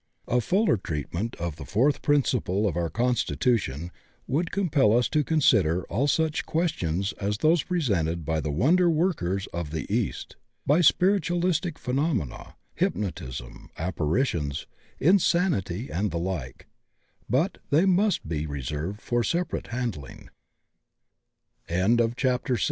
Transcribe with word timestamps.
A 0.27 0.41
fuller 0.41 0.77
treatment 0.77 1.35
of 1.35 1.57
the 1.57 1.63
fourth 1.63 2.01
principle 2.01 2.67
of 2.67 2.75
our 2.75 2.89
constitution 2.89 3.91
would 4.25 4.49
compel 4.51 4.97
us 4.97 5.07
to 5.09 5.23
consider 5.23 5.83
all 5.89 6.07
such 6.07 6.43
questions 6.47 7.13
as 7.21 7.37
those 7.37 7.61
presented 7.61 8.25
by 8.25 8.39
the 8.41 8.49
wonder 8.49 8.89
workers 8.89 9.45
of 9.53 9.69
the 9.69 9.85
east, 9.93 10.37
by 10.65 10.81
spiritualistic 10.81 11.77
phenomena, 11.77 12.55
hypnotism, 12.73 13.69
apparitions, 13.77 14.65
insanity, 14.97 15.91
and 15.91 16.09
the 16.09 16.17
like, 16.17 16.65
but 17.29 17.59
they 17.69 17.85
must 17.85 18.27
be 18.27 18.47
reserved 18.47 18.99
for 19.03 19.23
separ 19.23 19.61